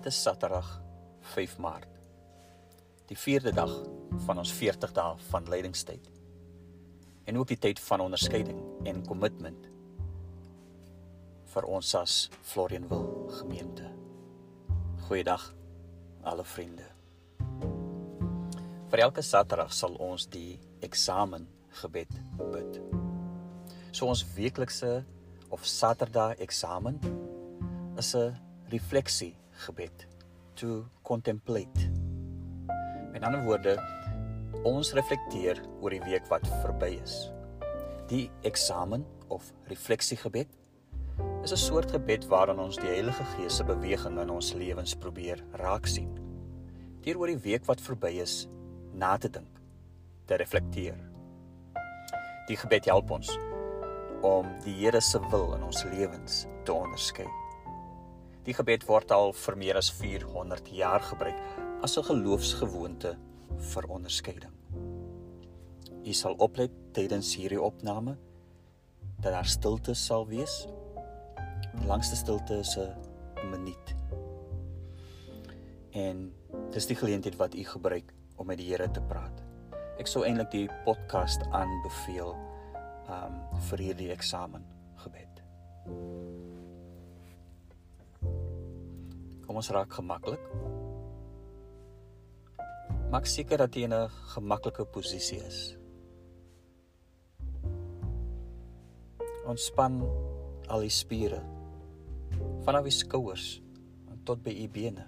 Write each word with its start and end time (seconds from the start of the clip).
Dit 0.00 0.12
is 0.12 0.22
Saterdag 0.22 0.82
5 1.20 1.58
Maart. 1.58 1.88
Die 3.06 3.16
4de 3.18 3.50
dag 3.52 3.72
van 4.24 4.38
ons 4.40 4.52
40 4.52 4.92
dae 4.96 5.16
van 5.28 5.48
lydingstyd. 5.48 6.06
En 7.28 7.36
ook 7.38 7.50
die 7.50 7.58
tyd 7.60 7.80
van 7.84 8.00
onderskeiding 8.00 8.62
en 8.88 9.02
kommitment 9.04 9.66
vir 11.52 11.68
ons 11.68 11.90
as 12.00 12.14
Florianville 12.40 13.28
gemeente. 13.42 13.90
Goeiedag 15.04 15.44
alle 16.24 16.46
vriende. 16.48 16.86
Vir 18.88 19.04
elke 19.04 19.20
Saterdag 19.20 19.74
sal 19.76 19.98
ons 20.00 20.24
die 20.32 20.56
eksamen 20.80 21.44
gebed 21.82 22.16
bid. 22.54 22.80
So 23.92 24.08
ons 24.08 24.24
weeklikse 24.32 25.02
of 25.52 25.68
Saterdag 25.68 26.40
eksamen 26.40 26.96
is 28.00 28.14
'n 28.16 28.32
refleksie 28.72 29.36
gebed 29.66 30.06
to 30.60 30.84
contemplate. 31.02 31.90
Met 33.12 33.24
ander 33.26 33.42
woorde, 33.44 33.76
ons 34.66 34.92
reflekteer 34.96 35.60
oor 35.80 35.94
die 35.94 36.02
week 36.04 36.26
wat 36.30 36.46
verby 36.62 36.94
is. 37.00 37.30
Die 38.10 38.28
eksamen 38.48 39.04
of 39.28 39.52
refleksiegebed 39.70 40.48
is 41.42 41.52
'n 41.52 41.56
soort 41.56 41.90
gebed 41.90 42.26
waarin 42.28 42.58
ons 42.58 42.76
die 42.76 42.88
Heilige 42.88 43.24
Gees 43.24 43.56
se 43.56 43.64
beweging 43.64 44.18
in 44.20 44.30
ons 44.30 44.52
lewens 44.52 44.94
probeer 44.94 45.44
raak 45.52 45.86
sien. 45.86 46.10
Deur 47.00 47.18
oor 47.18 47.26
die 47.26 47.44
week 47.48 47.64
wat 47.64 47.80
verby 47.80 48.20
is 48.20 48.48
na 48.92 49.16
te 49.16 49.30
dink, 49.30 49.60
te 50.26 50.34
reflekteer. 50.34 50.98
Die 52.46 52.56
gebed 52.56 52.84
help 52.84 53.10
ons 53.10 53.38
om 54.22 54.46
die 54.64 54.74
Here 54.74 55.00
se 55.00 55.20
wil 55.30 55.54
in 55.54 55.62
ons 55.62 55.84
lewens 55.84 56.46
te 56.64 56.72
onderskei. 56.72 57.39
Die 58.50 58.56
gebed 58.58 58.82
word 58.88 59.12
al 59.14 59.28
vir 59.30 59.54
meer 59.54 59.78
as 59.78 59.92
400 59.94 60.72
jaar 60.74 61.04
gebruik 61.06 61.36
as 61.86 61.92
'n 61.96 62.02
geloofsgewoonte 62.02 63.12
vir 63.72 63.84
onderskeiding. 63.86 64.54
U 66.02 66.12
sal 66.12 66.34
oplet 66.34 66.72
tydens 66.92 67.30
hierdie 67.36 67.62
opname 67.62 68.16
dat 69.22 69.32
daar 69.32 69.46
stilte 69.46 69.94
sal 69.94 70.26
wees. 70.26 70.66
Die 71.78 71.86
langste 71.86 72.16
stilte 72.16 72.58
is 72.58 72.76
'n 72.76 72.90
minuut. 73.50 73.94
En 75.92 76.34
dis 76.72 76.86
die 76.86 76.96
geleentheid 76.96 77.36
wat 77.36 77.54
u 77.54 77.64
gebruik 77.64 78.12
om 78.36 78.46
met 78.46 78.58
die 78.58 78.66
Here 78.66 78.90
te 78.90 79.00
praat. 79.00 79.42
Ek 79.98 80.06
sou 80.06 80.24
eintlik 80.24 80.50
die 80.50 80.68
podcast 80.84 81.40
aanbeveel 81.52 82.34
um 83.06 83.60
vir 83.60 83.78
hierdie 83.78 84.10
eksamen 84.10 84.64
gebed. 84.96 85.42
Kom 89.50 89.58
ons 89.58 89.70
raak 89.74 89.90
gemaklik. 89.98 90.42
Maak 93.10 93.24
seker 93.26 93.58
dat 93.58 93.74
jy 93.74 93.82
in 93.88 93.92
'n 93.92 94.06
gemaklike 94.30 94.84
posisie 94.94 95.42
is. 95.42 95.74
Ontspan 99.50 100.06
al 100.68 100.80
die 100.86 100.94
spiere 101.02 101.42
vanaf 102.62 102.84
die 102.84 102.94
skouers 102.94 103.60
tot 104.24 104.38
by 104.38 104.54
u 104.54 104.68
bene. 104.68 105.04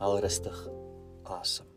Al 0.00 0.20
rustig 0.20 0.56
asem. 1.24 1.71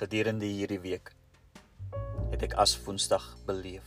Gedurende 0.00 0.48
hierdie 0.48 0.80
week 0.80 1.10
het 2.32 2.40
ek 2.46 2.54
as 2.62 2.72
Woensdag 2.86 3.24
beleef. 3.44 3.84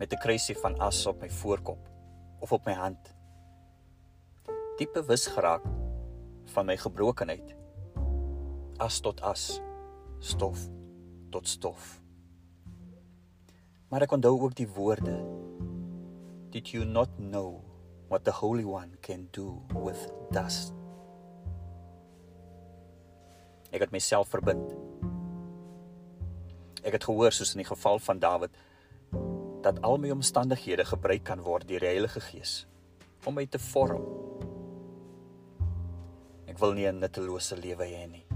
Met 0.00 0.10
'n 0.10 0.18
kruisie 0.24 0.56
van 0.58 0.74
as 0.82 1.06
op 1.06 1.20
my 1.22 1.30
voorkop 1.30 1.78
of 2.42 2.52
op 2.52 2.66
my 2.66 2.74
hand. 2.74 2.98
Diep 4.78 4.92
bewus 4.92 5.26
geraak 5.26 5.62
van 6.54 6.66
my 6.66 6.76
gebrokenheid 6.76 7.54
as 8.78 8.98
tot 9.00 9.22
as 9.22 9.60
stof 10.18 10.66
tot 11.30 11.48
stof. 11.48 12.02
Maar 13.88 14.02
ek 14.02 14.18
onthou 14.18 14.40
ook 14.40 14.54
die 14.54 14.68
woorde 14.68 15.22
did 16.50 16.68
you 16.74 16.84
not 16.84 17.08
know 17.18 17.62
what 18.08 18.24
the 18.24 18.34
holy 18.34 18.64
one 18.64 18.98
can 19.00 19.28
do 19.30 19.62
with 19.70 20.10
dust 20.30 20.81
Ek 23.72 23.80
het 23.80 23.92
myself 23.94 24.28
verbind. 24.28 24.68
Ek 26.84 26.92
het 26.98 27.06
gehoor 27.08 27.32
soos 27.32 27.54
in 27.54 27.62
die 27.62 27.68
geval 27.68 27.98
van 28.02 28.20
Dawid 28.20 28.52
dat 29.62 29.78
al 29.86 29.96
my 30.02 30.10
omstandighede 30.10 30.84
gebruik 30.84 31.22
kan 31.24 31.40
word 31.46 31.68
deur 31.68 31.80
die 31.80 31.92
Heilige 31.92 32.20
Gees 32.20 32.64
om 33.24 33.36
my 33.38 33.46
te 33.46 33.60
vorm. 33.62 34.02
Ek 36.50 36.58
wil 36.58 36.74
nie 36.74 36.88
'n 36.88 36.98
nuttelose 36.98 37.56
lewe 37.56 37.86
hê 37.86 38.06
nie. 38.10 38.26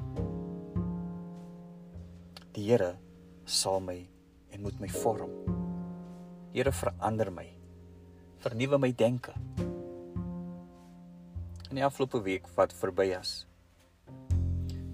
Die 2.55 2.71
Here 2.71 2.97
sal 3.45 3.81
my 3.81 4.09
en 4.51 4.63
moet 4.63 4.81
my 4.81 4.89
vorm. 4.89 5.31
Here 6.53 6.73
verander 6.73 7.31
my. 7.31 7.47
Vernuwe 8.39 8.79
my 8.79 8.93
denke. 8.93 9.35
In 11.71 11.77
die 11.77 11.85
afgelope 11.85 12.23
week 12.23 12.47
wat 12.55 12.73
verby 12.73 13.11
is, 13.19 13.47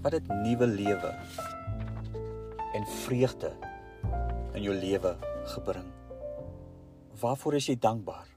wat 0.02 0.16
dit 0.18 0.28
nuwe 0.42 0.66
lewe 0.66 1.14
en 2.74 2.86
vreugde 3.04 3.52
in 4.52 4.62
jou 4.66 4.74
lewe 4.74 5.14
gebring. 5.54 5.88
Waarvoor 7.20 7.54
is 7.60 7.70
jy 7.70 7.78
dankbaar? 7.78 8.31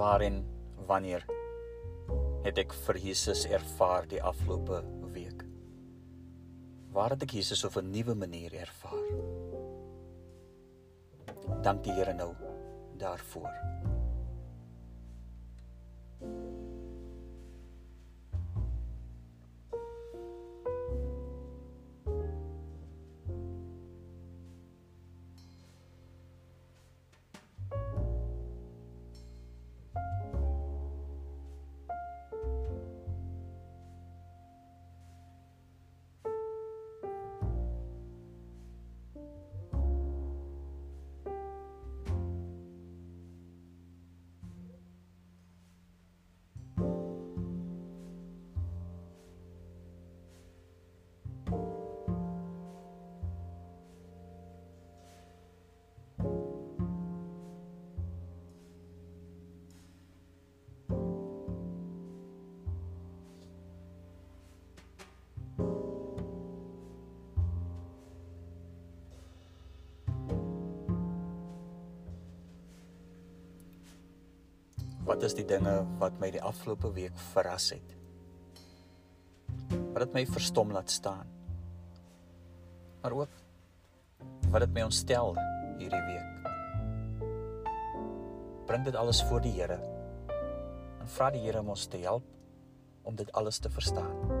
Waarin 0.00 0.40
wanneer 0.88 1.26
het 2.44 2.58
ek 2.62 2.72
vir 2.86 2.96
Jesus 3.04 3.44
ervaar 3.44 4.06
die 4.08 4.22
afgelope 4.24 4.80
week? 5.12 5.44
Waar 6.94 7.12
het 7.14 7.26
ek 7.26 7.34
Jesus 7.36 7.64
op 7.68 7.76
'n 7.76 7.90
nuwe 7.92 8.14
manier 8.14 8.54
ervaar? 8.54 9.04
Dank 11.62 11.84
die 11.84 11.92
Here 11.92 12.14
nou 12.14 12.32
daarvoor. 12.96 13.52
Wat 75.10 75.24
is 75.26 75.32
die 75.34 75.42
dinge 75.42 75.72
wat 75.98 76.20
my 76.22 76.28
die 76.30 76.42
afgelope 76.46 76.86
week 76.94 77.16
verras 77.32 77.72
het? 77.74 77.96
Wat 79.90 80.04
het 80.04 80.12
my 80.14 80.22
verstom 80.30 80.70
laat 80.70 80.90
staan? 80.94 81.26
Maar 83.02 83.16
ook 83.18 83.32
wat 84.52 84.62
het 84.62 84.70
my 84.70 84.84
ontstel 84.86 85.34
hierdie 85.80 86.04
week? 86.06 86.28
Bring 88.70 88.86
dit 88.86 88.94
alles 88.94 89.24
voor 89.26 89.42
die 89.42 89.50
Here 89.56 89.80
en 91.00 91.10
vra 91.10 91.32
die 91.34 91.42
Here 91.42 91.58
om 91.58 91.74
ons 91.74 91.90
te 91.90 91.98
help 92.06 92.22
om 93.02 93.18
dit 93.18 93.32
alles 93.34 93.58
te 93.58 93.70
verstaan. 93.70 94.39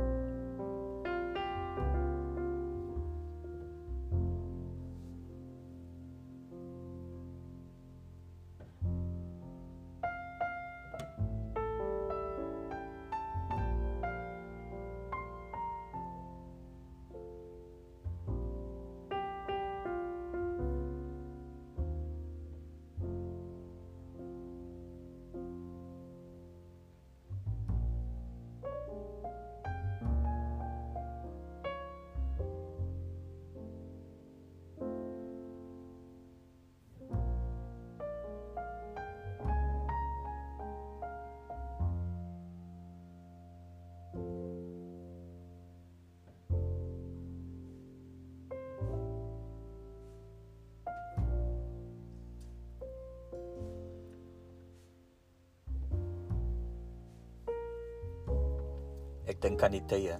Ek 59.40 59.46
dink 59.46 59.62
aan 59.64 59.72
die 59.72 59.86
tye 59.88 60.18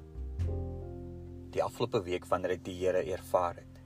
die 1.52 1.60
afgelope 1.60 2.00
week 2.06 2.24
wanneer 2.30 2.54
ek 2.54 2.62
die 2.64 2.72
Here 2.78 3.02
ervaar 3.04 3.58
het. 3.58 3.80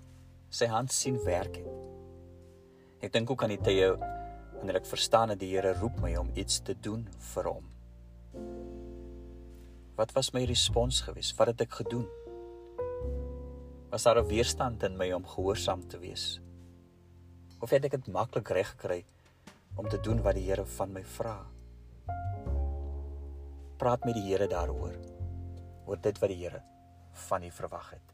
Sy 0.47 0.69
hand 0.71 0.93
sien 0.95 1.17
werk 1.25 1.57
het. 1.59 1.73
Ek 3.03 3.11
dink 3.11 3.33
ook 3.33 3.43
aan 3.43 3.51
die 3.51 3.65
tye 3.67 3.89
wanneer 3.97 4.79
ek 4.79 4.87
verstaan 4.87 5.33
dat 5.33 5.41
die 5.41 5.49
Here 5.51 5.73
roep 5.81 5.97
my 5.99 6.13
om 6.21 6.31
iets 6.39 6.61
te 6.63 6.77
doen 6.79 7.03
vir 7.33 7.49
hom. 7.51 7.67
Wat 9.99 10.15
was 10.15 10.31
my 10.37 10.45
respons 10.47 11.01
geweest? 11.03 11.35
Wat 11.41 11.51
het 11.51 11.65
ek 11.67 11.81
gedoen? 11.81 12.07
Was 13.91 14.07
daar 14.07 14.23
'n 14.23 14.31
weerstand 14.31 14.87
in 14.87 14.95
my 14.97 15.11
om 15.19 15.27
gehoorsaam 15.27 15.83
te 15.89 15.99
wees? 15.99 16.39
Of 17.59 17.75
het 17.75 17.85
ek 17.85 17.99
dit 17.99 18.07
maklik 18.07 18.55
reg 18.55 18.71
gekry 18.77 19.03
om 19.75 19.89
te 19.89 19.99
doen 19.99 20.23
wat 20.23 20.39
die 20.39 20.47
Here 20.47 20.65
van 20.65 20.93
my 20.93 21.03
vra? 21.03 21.43
Praat 23.79 24.05
met 24.05 24.15
die 24.15 24.31
Here 24.31 24.47
daaroor 24.47 25.14
oor 25.87 26.01
dit 26.01 26.19
wat 26.19 26.33
die 26.33 26.41
Here 26.43 26.63
van 27.29 27.43
u 27.43 27.51
verwag 27.51 27.91
het. 27.91 28.14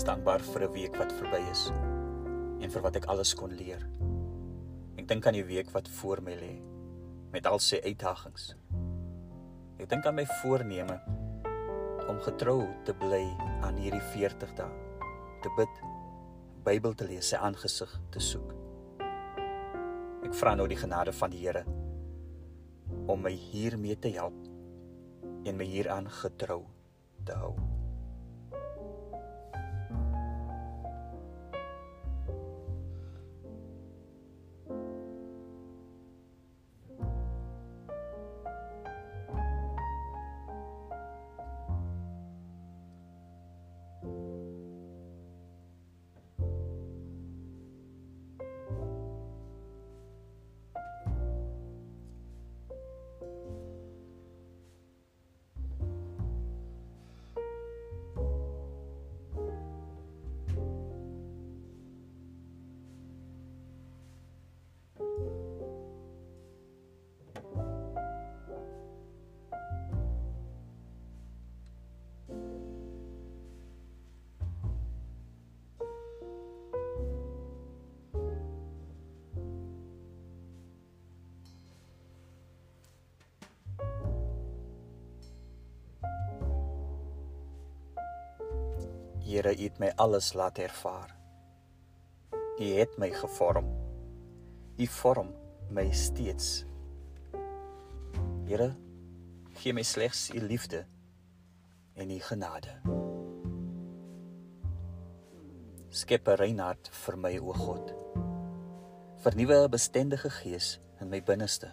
Is 0.00 0.06
dankbaar 0.08 0.40
vir 0.40 0.62
'n 0.64 0.72
week 0.72 0.94
wat 0.96 1.12
verby 1.12 1.38
is 1.50 1.68
en 2.64 2.70
vir 2.72 2.82
wat 2.82 2.96
ek 2.96 3.06
alles 3.12 3.34
kon 3.36 3.52
leer. 3.52 3.82
Ek 4.96 5.06
dink 5.08 5.26
aan 5.26 5.36
die 5.36 5.44
week 5.44 5.70
wat 5.74 5.88
voor 5.88 6.22
my 6.22 6.32
lê 6.40 6.54
met 7.32 7.46
al 7.46 7.58
sy 7.58 7.76
uitdagings. 7.84 8.54
Ek 9.78 9.88
dink 9.90 10.06
aan 10.06 10.14
my 10.14 10.24
voorneme 10.24 10.96
om 12.08 12.16
getrou 12.24 12.64
te 12.84 12.94
bly 12.94 13.26
aan 13.60 13.76
hierdie 13.76 14.00
40 14.00 14.54
dae, 14.56 14.70
te 15.42 15.52
bid, 15.56 15.82
Bybel 16.64 16.94
te 16.94 17.04
lees, 17.04 17.28
sy 17.28 17.36
aangesig 17.36 18.00
te 18.10 18.20
soek. 18.20 18.54
Ek 20.24 20.32
vra 20.34 20.54
nou 20.54 20.68
die 20.68 20.80
genade 20.80 21.12
van 21.12 21.30
die 21.30 21.44
Here 21.44 21.64
om 23.06 23.20
my 23.20 23.32
hiermee 23.32 23.98
te 23.98 24.08
help 24.08 24.48
en 25.44 25.56
my 25.56 25.64
hieraan 25.64 26.08
getrou 26.08 26.64
te 27.24 27.36
hou. 27.36 27.69
Here, 89.30 89.52
U 89.54 89.62
het 89.62 89.78
my 89.78 89.92
alles 89.94 90.32
laat 90.34 90.58
ervaar. 90.58 91.12
U 92.58 92.64
het 92.64 92.96
my 92.98 93.12
gevorm. 93.14 93.68
U 94.76 94.86
vorm 94.86 95.28
my 95.70 95.84
steeds. 95.94 96.64
Here, 98.48 98.72
gee 99.54 99.72
my 99.72 99.84
slegs 99.86 100.32
U 100.34 100.40
liefde 100.42 100.82
en 101.94 102.10
U 102.10 102.18
genade. 102.18 102.74
Skep 105.88 106.26
'n 106.26 106.36
rein 106.42 106.58
hart 106.58 106.90
vir 107.04 107.18
my, 107.18 107.38
o 107.38 107.52
God. 107.52 107.94
Vernuwe 109.22 109.62
'n 109.62 109.70
bestendige 109.70 110.30
gees 110.30 110.80
in 111.00 111.08
my 111.08 111.22
binneste. 111.22 111.70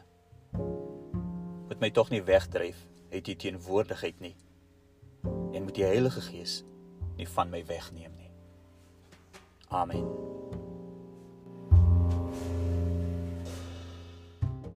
Moet 1.68 1.80
my 1.80 1.90
tog 1.90 2.10
nie 2.10 2.22
wegdryf 2.22 2.88
uit 3.12 3.28
U 3.28 3.36
teenwoordigheid 3.36 4.20
nie. 4.20 4.36
En 5.54 5.64
moet 5.64 5.76
die 5.76 5.90
Heilige 5.90 6.22
Gees 6.22 6.64
nie 7.18 7.28
van 7.28 7.50
my 7.50 7.64
wegneem 7.64 8.16
nie. 8.18 8.32
Amen. 9.70 10.37